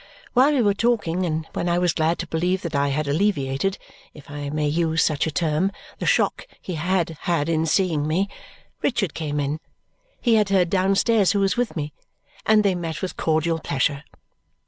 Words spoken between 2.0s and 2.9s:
to believe that I